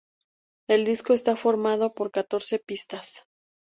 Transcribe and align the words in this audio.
El 0.67 0.83
disco 0.83 1.13
está 1.13 1.35
formado 1.35 1.93
por 1.93 2.09
catorce 2.09 2.57
pistas. 2.57 3.27